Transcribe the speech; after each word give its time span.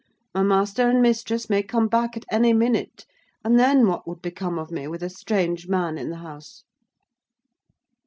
My 0.33 0.41
master 0.41 0.89
and 0.89 0.99
mistress 0.99 1.47
may 1.47 1.61
come 1.61 1.87
back 1.87 2.17
at 2.17 2.25
any 2.31 2.53
minute, 2.53 3.05
and 3.43 3.59
then 3.59 3.85
what 3.85 4.07
would 4.07 4.19
become 4.19 4.57
of 4.57 4.71
me 4.71 4.87
with 4.87 5.03
a 5.03 5.11
strange 5.11 5.67
man 5.67 5.99
in 5.99 6.09
the 6.09 6.15
house?" 6.25 6.63